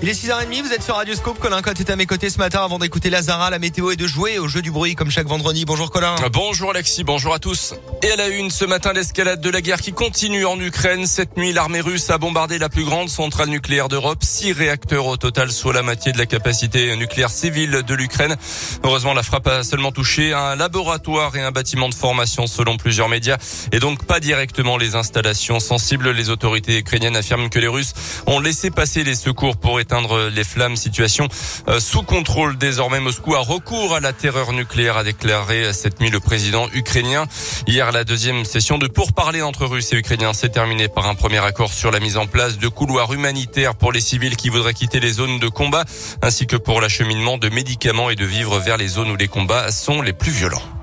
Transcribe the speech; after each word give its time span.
Il 0.00 0.08
est 0.08 0.12
6h30, 0.12 0.62
vous 0.62 0.72
êtes 0.72 0.84
sur 0.84 0.94
Radioscope. 0.94 1.40
Colin 1.40 1.60
Cotte 1.60 1.80
est 1.80 1.90
à 1.90 1.96
mes 1.96 2.06
côtés 2.06 2.30
ce 2.30 2.38
matin 2.38 2.62
avant 2.62 2.78
d'écouter 2.78 3.10
Lazara, 3.10 3.50
la 3.50 3.58
météo 3.58 3.90
et 3.90 3.96
de 3.96 4.06
jouer 4.06 4.38
au 4.38 4.46
jeu 4.46 4.62
du 4.62 4.70
bruit 4.70 4.94
comme 4.94 5.10
chaque 5.10 5.26
vendredi. 5.26 5.64
Bonjour 5.64 5.90
Colin. 5.90 6.14
Bonjour 6.32 6.70
Alexis, 6.70 7.02
bonjour 7.02 7.34
à 7.34 7.40
tous. 7.40 7.74
Et 8.04 8.12
à 8.12 8.14
la 8.14 8.28
une, 8.28 8.48
ce 8.48 8.64
matin, 8.64 8.92
l'escalade 8.92 9.40
de 9.40 9.50
la 9.50 9.60
guerre 9.60 9.80
qui 9.80 9.92
continue 9.92 10.46
en 10.46 10.58
Ukraine. 10.60 11.04
Cette 11.04 11.36
nuit, 11.36 11.52
l'armée 11.52 11.80
russe 11.80 12.10
a 12.10 12.18
bombardé 12.18 12.58
la 12.58 12.68
plus 12.68 12.84
grande 12.84 13.08
centrale 13.08 13.48
nucléaire 13.48 13.88
d'Europe. 13.88 14.22
Six 14.22 14.52
réacteurs 14.52 15.06
au 15.06 15.16
total, 15.16 15.50
soit 15.50 15.72
la 15.72 15.82
moitié 15.82 16.12
de 16.12 16.18
la 16.18 16.26
capacité 16.26 16.94
nucléaire 16.94 17.30
civile 17.30 17.82
de 17.84 17.94
l'Ukraine. 17.94 18.36
Heureusement, 18.84 19.14
la 19.14 19.24
frappe 19.24 19.48
a 19.48 19.64
seulement 19.64 19.90
touché 19.90 20.32
un 20.32 20.54
laboratoire 20.54 21.34
et 21.34 21.42
un 21.42 21.50
bâtiment 21.50 21.88
de 21.88 21.94
formation 21.94 22.46
selon 22.46 22.76
plusieurs 22.76 23.08
médias 23.08 23.38
et 23.72 23.80
donc 23.80 24.04
pas 24.04 24.20
directement 24.20 24.76
les 24.76 24.94
installations 24.94 25.58
sensibles. 25.58 26.10
Les 26.12 26.30
autorités 26.30 26.78
ukrainiennes 26.78 27.16
affirment 27.16 27.50
que 27.50 27.58
les 27.58 27.66
Russes 27.66 27.94
ont 28.28 28.38
laissé 28.38 28.70
passer 28.70 29.02
les 29.02 29.16
secours 29.16 29.56
pour 29.56 29.80
les 30.34 30.44
flammes. 30.44 30.76
Situation 30.76 31.28
euh, 31.68 31.80
sous 31.80 32.02
contrôle 32.02 32.56
désormais. 32.56 33.00
Moscou 33.00 33.34
a 33.34 33.40
recours 33.40 33.94
à 33.94 34.00
la 34.00 34.12
terreur 34.12 34.52
nucléaire, 34.52 34.96
a 34.96 35.04
déclaré 35.04 35.72
cette 35.72 36.00
nuit 36.00 36.10
le 36.10 36.20
président 36.20 36.68
ukrainien. 36.72 37.26
Hier, 37.66 37.90
la 37.92 38.04
deuxième 38.04 38.44
session 38.44 38.78
de 38.78 38.86
pourparlers 38.86 39.42
entre 39.42 39.66
Russes 39.66 39.92
et 39.92 39.96
Ukrainiens 39.96 40.32
s'est 40.32 40.48
terminée 40.48 40.88
par 40.88 41.06
un 41.06 41.14
premier 41.14 41.38
accord 41.38 41.72
sur 41.72 41.90
la 41.90 42.00
mise 42.00 42.16
en 42.16 42.26
place 42.26 42.58
de 42.58 42.68
couloirs 42.68 43.12
humanitaires 43.12 43.74
pour 43.74 43.92
les 43.92 44.00
civils 44.00 44.36
qui 44.36 44.48
voudraient 44.48 44.74
quitter 44.74 45.00
les 45.00 45.12
zones 45.12 45.38
de 45.38 45.48
combat, 45.48 45.84
ainsi 46.22 46.46
que 46.46 46.56
pour 46.56 46.80
l'acheminement 46.80 47.38
de 47.38 47.48
médicaments 47.48 48.10
et 48.10 48.16
de 48.16 48.24
vivres 48.24 48.58
vers 48.58 48.76
les 48.76 48.88
zones 48.88 49.10
où 49.10 49.16
les 49.16 49.28
combats 49.28 49.70
sont 49.72 50.02
les 50.02 50.12
plus 50.12 50.32
violents. 50.32 50.77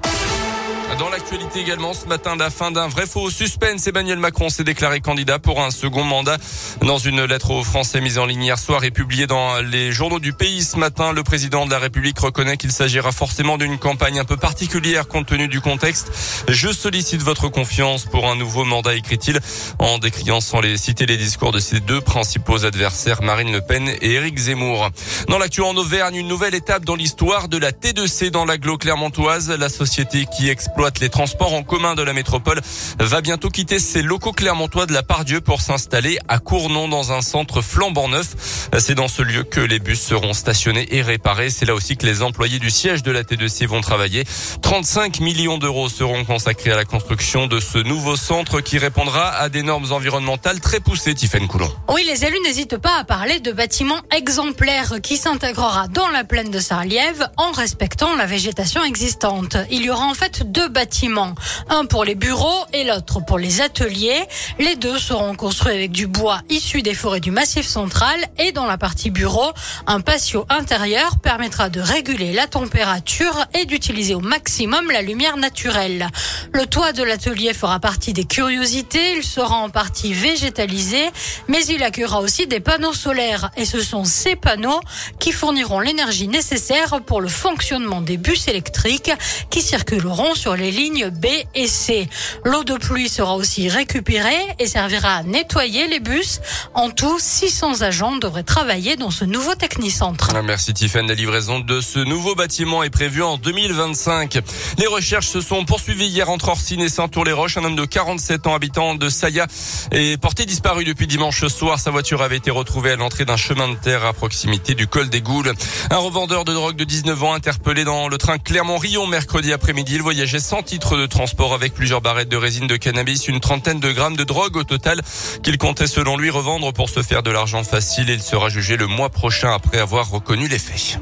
Dans 0.99 1.09
l'actualité 1.09 1.59
également, 1.59 1.93
ce 1.93 2.05
matin, 2.05 2.37
la 2.37 2.49
fin 2.49 2.71
d'un 2.71 2.87
vrai 2.87 3.05
faux 3.05 3.29
suspense. 3.29 3.85
Emmanuel 3.85 4.17
Macron 4.17 4.47
s'est 4.47 4.63
déclaré 4.63 5.01
candidat 5.01 5.39
pour 5.39 5.61
un 5.61 5.69
second 5.69 6.05
mandat. 6.05 6.37
Dans 6.81 6.97
une 6.97 7.25
lettre 7.25 7.51
aux 7.51 7.65
Français 7.65 7.99
mise 7.99 8.17
en 8.17 8.25
ligne 8.25 8.43
hier 8.43 8.57
soir 8.57 8.85
et 8.85 8.91
publiée 8.91 9.27
dans 9.27 9.59
les 9.59 9.91
journaux 9.91 10.19
du 10.19 10.31
pays 10.31 10.63
ce 10.63 10.77
matin, 10.77 11.11
le 11.11 11.23
président 11.23 11.65
de 11.65 11.71
la 11.71 11.79
République 11.79 12.17
reconnaît 12.19 12.55
qu'il 12.55 12.71
s'agira 12.71 13.11
forcément 13.11 13.57
d'une 13.57 13.77
campagne 13.77 14.19
un 14.19 14.23
peu 14.23 14.37
particulière 14.37 15.09
compte 15.09 15.25
tenu 15.25 15.49
du 15.49 15.59
contexte. 15.59 16.11
Je 16.47 16.71
sollicite 16.71 17.21
votre 17.21 17.49
confiance 17.49 18.05
pour 18.05 18.29
un 18.29 18.37
nouveau 18.37 18.63
mandat, 18.63 18.95
écrit-il, 18.95 19.41
en 19.79 19.97
décriant 19.97 20.39
sans 20.39 20.61
les 20.61 20.77
citer 20.77 21.05
les 21.05 21.17
discours 21.17 21.51
de 21.51 21.59
ses 21.59 21.81
deux 21.81 21.99
principaux 21.99 22.63
adversaires, 22.63 23.21
Marine 23.21 23.51
Le 23.51 23.59
Pen 23.59 23.89
et 24.01 24.13
Éric 24.13 24.37
Zemmour. 24.37 24.89
Dans 25.27 25.39
l'actu 25.39 25.61
en 25.61 25.75
Auvergne, 25.75 26.15
une 26.15 26.29
nouvelle 26.29 26.55
étape 26.55 26.85
dans 26.85 26.95
l'histoire 26.95 27.49
de 27.49 27.57
la 27.57 27.73
T2C 27.73 28.29
dans 28.29 28.45
l'agglo 28.45 28.77
clermontoise, 28.77 29.49
la 29.49 29.67
société 29.67 30.25
qui 30.37 30.47
exploite 30.47 30.84
les 30.99 31.09
transports 31.09 31.53
en 31.53 31.63
commun 31.63 31.95
de 31.95 32.03
la 32.03 32.13
métropole, 32.13 32.61
va 32.99 33.21
bientôt 33.21 33.49
quitter 33.49 33.79
ses 33.79 34.01
locaux 34.01 34.31
clermontois 34.31 34.85
de 34.85 34.93
la 34.93 35.03
Pardieu 35.03 35.41
pour 35.41 35.61
s'installer 35.61 36.17
à 36.27 36.39
Cournon 36.39 36.87
dans 36.87 37.11
un 37.11 37.21
centre 37.21 37.61
flambant 37.61 38.07
neuf. 38.07 38.69
C'est 38.77 38.95
dans 38.95 39.07
ce 39.07 39.21
lieu 39.21 39.43
que 39.43 39.59
les 39.59 39.79
bus 39.79 40.01
seront 40.01 40.33
stationnés 40.33 40.87
et 40.91 41.01
réparés. 41.01 41.49
C'est 41.49 41.65
là 41.65 41.73
aussi 41.73 41.97
que 41.97 42.05
les 42.05 42.21
employés 42.21 42.59
du 42.59 42.69
siège 42.69 43.03
de 43.03 43.11
la 43.11 43.23
T2C 43.23 43.65
vont 43.65 43.81
travailler. 43.81 44.23
35 44.61 45.19
millions 45.19 45.57
d'euros 45.57 45.89
seront 45.89 46.23
consacrés 46.25 46.71
à 46.71 46.75
la 46.75 46.85
construction 46.85 47.47
de 47.47 47.59
ce 47.59 47.77
nouveau 47.77 48.15
centre 48.15 48.61
qui 48.61 48.77
répondra 48.77 49.29
à 49.29 49.49
des 49.49 49.63
normes 49.63 49.91
environnementales 49.91 50.59
très 50.59 50.79
poussées, 50.79 51.15
Tiffaine 51.15 51.47
Coulon. 51.47 51.71
Oui, 51.93 52.03
les 52.07 52.25
élus 52.25 52.39
n'hésitent 52.43 52.77
pas 52.77 52.97
à 52.99 53.03
parler 53.03 53.39
de 53.39 53.51
bâtiments 53.51 54.01
exemplaires 54.15 54.95
qui 55.01 55.17
s'intégrera 55.17 55.87
dans 55.87 56.09
la 56.09 56.23
plaine 56.23 56.51
de 56.51 56.59
Sarliève 56.59 57.29
en 57.37 57.51
respectant 57.51 58.15
la 58.15 58.25
végétation 58.25 58.83
existante. 58.83 59.57
Il 59.71 59.83
y 59.83 59.89
aura 59.89 60.05
en 60.05 60.13
fait 60.13 60.51
deux 60.51 60.64
bâtiments, 60.69 61.35
un 61.69 61.85
pour 61.85 62.03
les 62.03 62.15
bureaux 62.15 62.65
et 62.73 62.83
l'autre 62.83 63.19
pour 63.19 63.37
les 63.37 63.61
ateliers. 63.61 64.23
Les 64.59 64.75
deux 64.75 64.97
seront 64.99 65.35
construits 65.35 65.73
avec 65.73 65.91
du 65.91 66.07
bois 66.07 66.41
issu 66.49 66.81
des 66.81 66.93
forêts 66.93 67.19
du 67.19 67.31
Massif 67.31 67.65
central 67.65 68.17
et 68.37 68.51
dans 68.51 68.65
la 68.65 68.77
partie 68.77 69.09
bureau, 69.09 69.51
un 69.87 70.01
patio 70.01 70.45
intérieur 70.49 71.17
permettra 71.19 71.69
de 71.69 71.81
réguler 71.81 72.33
la 72.33 72.47
température 72.47 73.45
et 73.53 73.65
d'utiliser 73.65 74.15
au 74.15 74.19
maximum 74.19 74.89
la 74.91 75.01
lumière 75.01 75.37
naturelle. 75.37 76.07
Le 76.53 76.65
toit 76.65 76.93
de 76.93 77.03
l'atelier 77.03 77.53
fera 77.53 77.79
partie 77.79 78.13
des 78.13 78.25
curiosités, 78.25 79.13
il 79.17 79.23
sera 79.23 79.55
en 79.55 79.69
partie 79.69 80.13
végétalisé, 80.13 81.09
mais 81.47 81.65
il 81.65 81.83
accueillera 81.83 82.21
aussi 82.21 82.47
des 82.47 82.59
panneaux 82.59 82.93
solaires 82.93 83.51
et 83.57 83.65
ce 83.65 83.81
sont 83.81 84.03
ces 84.03 84.35
panneaux 84.35 84.79
qui 85.19 85.31
fourniront 85.31 85.79
l'énergie 85.79 86.27
nécessaire 86.27 87.01
pour 87.05 87.21
le 87.21 87.27
fonctionnement 87.27 88.01
des 88.01 88.17
bus 88.17 88.47
électriques 88.47 89.11
qui 89.49 89.61
circuleront 89.61 90.35
sur 90.35 90.54
les 90.55 90.71
lignes 90.71 91.09
B 91.09 91.25
et 91.53 91.67
C. 91.67 92.07
L'eau 92.43 92.63
de 92.63 92.75
pluie 92.75 93.09
sera 93.09 93.35
aussi 93.35 93.69
récupérée 93.69 94.45
et 94.59 94.67
servira 94.67 95.15
à 95.15 95.23
nettoyer 95.23 95.87
les 95.87 95.99
bus. 95.99 96.41
En 96.73 96.89
tout, 96.89 97.17
600 97.19 97.81
agents 97.81 98.17
devraient 98.17 98.43
travailler 98.43 98.95
dans 98.95 99.11
ce 99.11 99.25
nouveau 99.25 99.55
technicentre. 99.55 100.31
Ah, 100.35 100.41
merci 100.41 100.73
Tiffany. 100.73 101.07
La 101.07 101.13
livraison 101.13 101.59
de 101.59 101.81
ce 101.81 101.99
nouveau 101.99 102.35
bâtiment 102.35 102.83
est 102.83 102.89
prévue 102.89 103.23
en 103.23 103.37
2025. 103.37 104.39
Les 104.77 104.87
recherches 104.87 105.27
se 105.27 105.41
sont 105.41 105.65
poursuivies 105.65 106.07
hier 106.07 106.29
entre 106.29 106.49
Orsine 106.49 106.81
et 106.81 106.89
Saint-Tour-les-Roches. 106.89 107.57
Un 107.57 107.63
homme 107.65 107.75
de 107.75 107.85
47 107.85 108.47
ans 108.47 108.55
habitant 108.55 108.95
de 108.95 109.09
Saya 109.09 109.47
est 109.91 110.19
porté 110.19 110.45
disparu 110.45 110.83
depuis 110.83 111.07
dimanche 111.07 111.45
soir. 111.47 111.79
Sa 111.79 111.91
voiture 111.91 112.21
avait 112.21 112.37
été 112.37 112.51
retrouvée 112.51 112.91
à 112.91 112.95
l'entrée 112.95 113.25
d'un 113.25 113.37
chemin 113.37 113.69
de 113.69 113.75
terre 113.75 114.05
à 114.05 114.13
proximité 114.13 114.75
du 114.75 114.87
col 114.87 115.09
des 115.09 115.21
Goules. 115.21 115.51
Un 115.89 115.97
revendeur 115.97 116.45
de 116.45 116.53
drogue 116.53 116.75
de 116.75 116.83
19 116.83 117.23
ans 117.23 117.33
interpellé 117.33 117.83
dans 117.83 118.07
le 118.07 118.17
train 118.17 118.37
Clermont-Rion 118.37 119.07
mercredi 119.07 119.53
après-midi. 119.53 119.95
Il 119.95 120.01
voyageait 120.01 120.39
sans 120.45 120.61
titre 120.61 120.95
de 120.95 121.07
transport 121.07 121.55
avec 121.55 121.73
plusieurs 121.73 122.01
barrettes 122.01 122.29
de 122.29 122.37
résine 122.37 122.67
de 122.67 122.77
cannabis, 122.77 123.27
une 123.27 123.39
trentaine 123.39 123.79
de 123.79 123.91
grammes 123.91 124.15
de 124.15 124.23
drogue 124.23 124.57
au 124.57 124.63
total 124.63 125.01
qu'il 125.41 125.57
comptait 125.57 125.87
selon 125.87 126.17
lui 126.17 126.29
revendre 126.29 126.71
pour 126.71 126.87
se 126.87 127.01
faire 127.01 127.23
de 127.23 127.31
l'argent 127.31 127.63
facile. 127.63 128.09
Il 128.09 128.21
sera 128.21 128.49
jugé 128.49 128.77
le 128.77 128.85
mois 128.85 129.09
prochain 129.09 129.51
après 129.51 129.79
avoir 129.79 130.07
reconnu 130.07 130.47
les 130.47 130.59
faits. 130.59 130.99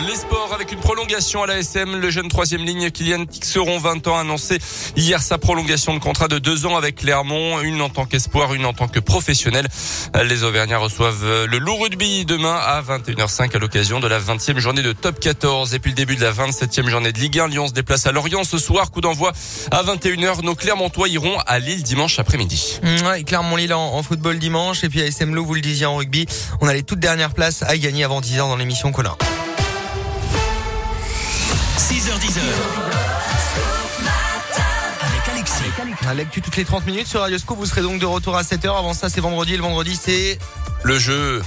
Les 0.00 0.16
sports 0.16 0.50
avec 0.52 0.72
une 0.72 0.80
prolongation 0.80 1.44
à 1.44 1.46
la 1.46 1.58
SM. 1.58 2.00
Le 2.00 2.10
jeune 2.10 2.28
troisième 2.28 2.62
ligne 2.62 2.90
Kylian 2.90 3.26
Tixeron, 3.26 3.78
20 3.78 4.08
ans, 4.08 4.18
annoncé 4.18 4.58
hier 4.96 5.22
sa 5.22 5.38
prolongation 5.38 5.94
de 5.94 6.00
contrat 6.00 6.26
de 6.26 6.38
deux 6.38 6.66
ans 6.66 6.76
avec 6.76 6.96
Clermont. 6.96 7.60
Une 7.60 7.80
en 7.80 7.88
tant 7.88 8.04
qu'espoir, 8.04 8.54
une 8.54 8.66
en 8.66 8.72
tant 8.72 8.88
que 8.88 8.98
professionnel. 8.98 9.68
Les 10.24 10.42
Auvergnats 10.42 10.78
reçoivent 10.78 11.46
le 11.46 11.58
loup 11.58 11.76
rugby 11.76 12.24
demain 12.24 12.56
à 12.56 12.82
21h05 12.82 13.54
à 13.54 13.58
l'occasion 13.60 14.00
de 14.00 14.08
la 14.08 14.18
20e 14.18 14.58
journée 14.58 14.82
de 14.82 14.92
top 14.92 15.20
14. 15.20 15.74
Et 15.74 15.78
puis 15.78 15.92
le 15.92 15.96
début 15.96 16.16
de 16.16 16.22
la 16.22 16.32
27e 16.32 16.88
journée 16.88 17.12
de 17.12 17.18
Ligue 17.20 17.38
1. 17.38 17.46
Lyon 17.46 17.68
se 17.68 17.72
déplace 17.72 18.04
à 18.08 18.12
Lorient 18.12 18.42
ce 18.42 18.58
soir. 18.58 18.90
Coup 18.90 19.00
d'envoi 19.00 19.30
à 19.70 19.84
21h. 19.84 20.42
Nos 20.42 20.56
Clermontois 20.56 21.08
iront 21.08 21.38
à 21.46 21.60
Lille 21.60 21.84
dimanche 21.84 22.18
après-midi. 22.18 22.80
Ouais, 23.06 23.22
Clermont-Lille 23.22 23.72
en, 23.72 24.02
football 24.02 24.40
dimanche. 24.40 24.82
Et 24.82 24.88
puis 24.88 25.02
à 25.02 25.06
SM 25.06 25.32
Loup, 25.32 25.46
vous 25.46 25.54
le 25.54 25.60
disiez 25.60 25.86
en 25.86 25.94
rugby, 25.94 26.26
on 26.60 26.66
a 26.66 26.74
les 26.74 26.82
toutes 26.82 27.00
dernières 27.00 27.32
places 27.32 27.62
à 27.62 27.78
gagner 27.78 28.02
avant 28.02 28.20
10h 28.20 28.38
dans 28.38 28.56
l'émission 28.56 28.90
Colin. 28.90 29.16
6h10. 31.94 32.40
Avec 35.00 35.28
Alexis. 35.32 36.16
Lectu 36.16 36.42
toutes 36.42 36.56
les 36.56 36.64
30 36.64 36.86
minutes 36.86 37.06
sur 37.06 37.20
Radio 37.20 37.38
Scoop. 37.38 37.56
Vous 37.56 37.66
serez 37.66 37.82
donc 37.82 38.00
de 38.00 38.06
retour 38.06 38.36
à 38.36 38.42
7h. 38.42 38.76
Avant 38.76 38.94
ça, 38.94 39.08
c'est 39.08 39.20
vendredi. 39.20 39.56
Le 39.56 39.62
vendredi, 39.62 39.96
c'est 40.00 40.40
le 40.82 40.98
jeu 40.98 41.40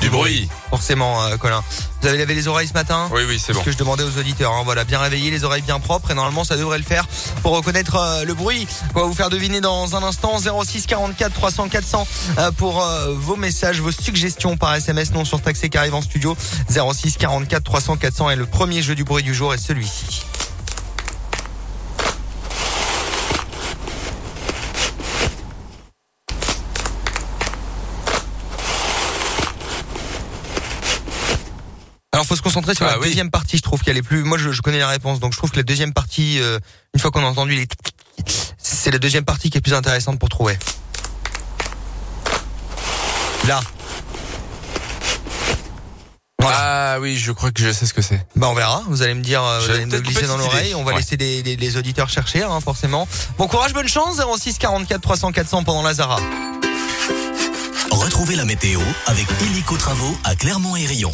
du 0.00 0.10
bruit. 0.10 0.48
Forcément, 0.70 1.22
euh, 1.24 1.36
Colin. 1.36 1.62
Vous 2.00 2.08
avez 2.08 2.16
lavé 2.18 2.34
les 2.34 2.48
oreilles 2.48 2.68
ce 2.68 2.72
matin 2.72 3.08
Oui, 3.12 3.22
oui, 3.28 3.38
c'est 3.38 3.52
bon. 3.52 3.60
Ce 3.60 3.64
que 3.64 3.72
je 3.72 3.76
demandais 3.76 4.04
aux 4.04 4.18
auditeurs. 4.18 4.52
Hein. 4.52 4.62
Voilà, 4.64 4.84
bien 4.84 4.98
réveiller, 4.98 5.30
les 5.30 5.44
oreilles 5.44 5.62
bien 5.62 5.78
propres. 5.80 6.10
Et 6.10 6.14
normalement, 6.14 6.44
ça 6.44 6.56
devrait 6.56 6.78
le 6.78 6.84
faire 6.84 7.06
pour 7.42 7.52
reconnaître 7.52 7.96
euh, 7.96 8.24
le 8.24 8.34
bruit. 8.34 8.66
On 8.94 9.00
va 9.00 9.06
vous 9.06 9.14
faire 9.14 9.30
deviner 9.30 9.60
dans 9.60 9.96
un 9.96 10.02
instant 10.02 10.38
06 10.38 10.86
44 10.86 11.32
300 11.32 11.68
400 11.68 12.06
pour 12.56 12.82
euh, 12.82 13.14
vos 13.14 13.36
messages, 13.36 13.80
vos 13.80 13.92
suggestions 13.92 14.56
par 14.56 14.74
SMS 14.74 15.12
non 15.12 15.24
surtaxé 15.24 15.68
qui 15.68 15.76
arrive 15.76 15.94
en 15.94 16.02
studio. 16.02 16.36
06 16.68 17.16
44 17.18 17.62
300 17.62 17.96
400 17.96 18.30
et 18.30 18.36
le 18.36 18.46
premier 18.46 18.82
jeu 18.82 18.94
du 18.94 19.04
bruit 19.04 19.22
du 19.22 19.34
jour 19.34 19.52
est 19.52 19.58
celui-ci. 19.58 20.24
Faut 32.30 32.36
se 32.36 32.42
concentrer 32.42 32.76
sur 32.76 32.86
Ah 32.86 32.92
la 32.92 32.98
oui. 33.00 33.08
deuxième 33.08 33.28
partie, 33.32 33.56
je 33.56 33.62
trouve 33.62 33.80
qu'elle 33.82 33.96
est 33.96 34.02
plus. 34.02 34.22
Moi, 34.22 34.38
je, 34.38 34.52
je 34.52 34.62
connais 34.62 34.78
la 34.78 34.86
réponse, 34.86 35.18
donc 35.18 35.32
je 35.32 35.38
trouve 35.38 35.50
que 35.50 35.56
la 35.56 35.64
deuxième 35.64 35.92
partie, 35.92 36.38
euh, 36.40 36.60
une 36.94 37.00
fois 37.00 37.10
qu'on 37.10 37.24
a 37.24 37.26
entendu 37.26 37.56
les, 37.56 37.66
c'est 38.56 38.92
la 38.92 38.98
deuxième 38.98 39.24
partie 39.24 39.50
qui 39.50 39.58
est 39.58 39.60
plus 39.60 39.74
intéressante 39.74 40.20
pour 40.20 40.28
trouver. 40.28 40.56
Là. 43.48 43.60
Voilà. 46.40 46.58
Ah 46.94 47.00
oui, 47.00 47.16
je 47.18 47.32
crois 47.32 47.50
que 47.50 47.60
je 47.60 47.72
sais 47.72 47.84
ce 47.84 47.92
que 47.92 48.00
c'est. 48.00 48.24
Bah 48.36 48.46
on 48.48 48.54
verra. 48.54 48.84
Vous 48.88 49.02
allez 49.02 49.14
me 49.14 49.22
dire, 49.22 49.42
euh, 49.42 49.58
vous 49.60 49.70
allez 49.70 49.86
me 49.86 49.98
glisser 50.00 50.26
dans 50.28 50.36
l'oreille. 50.36 50.74
On 50.76 50.84
va 50.84 50.92
Ouais. 50.92 50.98
laisser 51.00 51.16
les 51.16 51.76
auditeurs 51.76 52.08
chercher, 52.10 52.44
hein, 52.44 52.60
forcément. 52.60 53.08
Bon 53.38 53.48
courage, 53.48 53.72
bonne 53.72 53.88
chance. 53.88 54.20
06 54.38 54.56
44 54.58 55.00
300 55.00 55.32
400 55.32 55.64
pendant 55.64 55.82
la 55.82 55.94
Zara. 55.94 56.20
Retrouvez 57.90 58.36
la 58.36 58.44
météo 58.44 58.80
avec 59.06 59.26
Illico 59.42 59.76
Travaux 59.76 60.16
à 60.22 60.36
Clermont 60.36 60.76
et 60.76 60.86
Rion. 60.86 61.10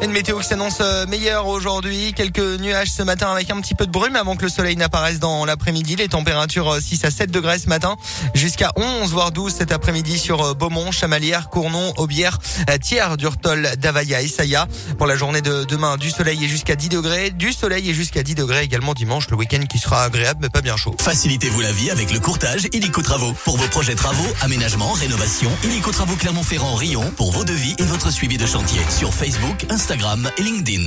Une 0.00 0.12
météo 0.12 0.38
qui 0.38 0.46
s'annonce 0.46 0.78
euh, 0.80 1.06
meilleure 1.06 1.48
aujourd'hui. 1.48 2.12
Quelques 2.14 2.38
nuages 2.38 2.92
ce 2.92 3.02
matin 3.02 3.32
avec 3.32 3.50
un 3.50 3.60
petit 3.60 3.74
peu 3.74 3.84
de 3.84 3.90
brume 3.90 4.14
avant 4.14 4.36
que 4.36 4.44
le 4.44 4.48
soleil 4.48 4.76
n'apparaisse 4.76 5.18
dans 5.18 5.44
l'après-midi. 5.44 5.96
Les 5.96 6.06
températures 6.06 6.76
6 6.80 7.02
euh, 7.02 7.08
à 7.08 7.10
7 7.10 7.32
degrés 7.32 7.58
ce 7.58 7.68
matin 7.68 7.96
jusqu'à 8.32 8.70
11 8.76 9.10
voire 9.10 9.32
12 9.32 9.52
cet 9.52 9.72
après-midi 9.72 10.16
sur 10.16 10.40
euh, 10.40 10.54
Beaumont, 10.54 10.92
Chamalières, 10.92 11.50
Cournon, 11.50 11.92
Aubière, 11.96 12.38
Thiers, 12.80 13.16
Durtol, 13.18 13.70
Davaya 13.78 14.22
et 14.22 14.28
Saya. 14.28 14.68
Pour 14.98 15.08
la 15.08 15.16
journée 15.16 15.42
de 15.42 15.64
demain, 15.64 15.96
du 15.96 16.10
soleil 16.10 16.44
et 16.44 16.48
jusqu'à 16.48 16.76
10 16.76 16.90
degrés. 16.90 17.30
Du 17.30 17.52
soleil 17.52 17.90
et 17.90 17.94
jusqu'à 17.94 18.22
10 18.22 18.36
degrés 18.36 18.62
également 18.62 18.94
dimanche. 18.94 19.28
Le 19.30 19.36
week-end 19.36 19.64
qui 19.68 19.78
sera 19.78 20.04
agréable 20.04 20.38
mais 20.42 20.48
pas 20.48 20.60
bien 20.60 20.76
chaud. 20.76 20.94
Facilitez-vous 21.00 21.60
la 21.60 21.72
vie 21.72 21.90
avec 21.90 22.12
le 22.12 22.20
courtage 22.20 22.68
illico 22.72 23.02
Travaux. 23.02 23.32
Pour 23.44 23.56
vos 23.56 23.66
projets 23.66 23.96
travaux, 23.96 24.28
aménagement, 24.42 24.92
rénovation, 24.92 25.50
illico 25.64 25.90
Travaux 25.90 26.14
Clermont-Ferrand, 26.14 26.76
Rion 26.76 27.10
pour 27.16 27.32
vos 27.32 27.44
devis 27.44 27.74
et 27.78 27.84
votre 27.84 28.12
suivi 28.12 28.36
de 28.36 28.46
chantier 28.46 28.80
sur 28.90 29.12
Facebook, 29.12 29.66
Instagram 29.68 29.87
et 29.90 30.42
LinkedIn. 30.42 30.82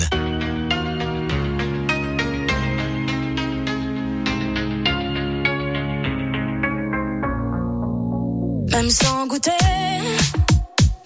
Même 8.70 8.90
sans 8.92 9.26
goûter, 9.26 9.52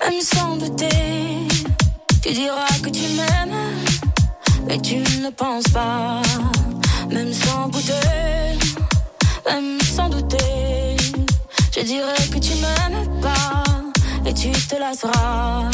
même 0.01 0.21
sans 0.21 0.57
douter, 0.57 0.89
tu 2.21 2.33
diras 2.33 2.67
que 2.83 2.89
tu 2.89 3.03
m'aimes, 3.15 3.55
mais 4.67 4.81
tu 4.81 4.97
ne 4.97 5.29
penses 5.29 5.69
pas. 5.69 6.21
Même 7.09 7.31
sans 7.31 7.69
goûter, 7.69 7.93
même 9.45 9.79
sans 9.95 10.09
douter, 10.09 10.97
je 11.73 11.79
dirais 11.79 12.27
que 12.29 12.39
tu 12.39 12.55
m'aimes 12.55 13.21
pas 13.21 13.63
et 14.25 14.33
tu 14.33 14.51
te 14.51 14.75
lasseras. 14.75 15.69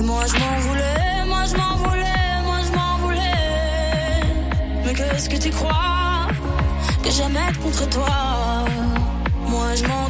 Et 0.00 0.02
moi 0.02 0.22
je 0.26 0.32
m'en 0.40 0.60
voulais, 0.60 1.24
moi 1.26 1.42
je 1.44 1.56
m'en 1.58 1.76
voulais, 1.76 2.42
moi 2.42 2.58
je 2.66 2.72
m'en 2.74 2.96
voulais. 3.02 4.22
Mais 4.82 4.94
qu'est-ce 4.94 5.28
que 5.28 5.36
tu 5.36 5.50
crois? 5.50 6.28
Que 7.02 7.10
j'aime 7.10 7.36
être 7.36 7.60
contre 7.60 7.86
toi 7.90 8.64
Moi 9.46 9.74
je 9.74 9.84
m'en 9.84 10.08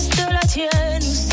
faute, 0.00 0.12
est-ce 0.12 0.26
de 0.26 0.32
la 0.32 0.40
tienne 0.40 1.29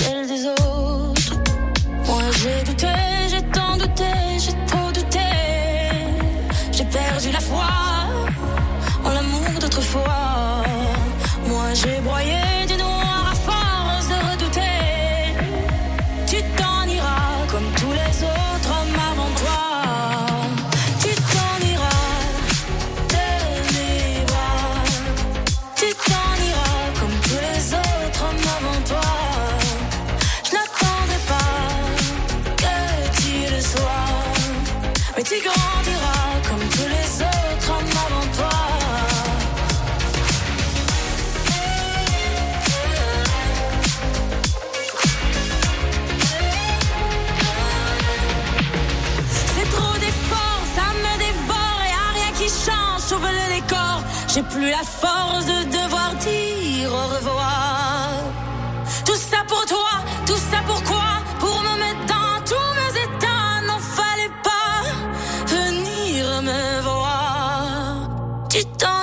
Mais 35.18 35.24
tu 35.24 35.34
grandiras 35.42 36.42
comme 36.48 36.60
tous 36.70 36.88
les 36.88 37.24
autres 37.24 37.72
hommes 37.72 37.92
avant 38.06 38.28
toi. 38.36 38.50
C'est 49.56 49.70
trop 49.72 49.98
d'efforts, 49.98 50.64
ça 50.76 50.94
me 50.94 51.18
dévore 51.18 51.82
et 51.84 51.94
à 51.94 52.14
rien 52.14 52.32
qui 52.36 52.48
change, 52.48 53.02
sauve 53.02 53.26
le 53.26 53.56
décor. 53.56 54.04
J'ai 54.32 54.44
plus 54.44 54.70
la 54.70 54.84
force 54.84 55.48
de 55.48 55.64
devoir 55.64 56.14
dire 56.22 56.94
au 56.94 57.16
revoir. 57.16 57.47
Fallait 68.58 68.78
pas 68.80 68.97